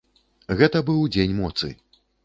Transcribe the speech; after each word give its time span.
Гэта 0.61 0.81
быў 0.89 1.05
дзень 1.13 1.39
моцы. 1.45 1.73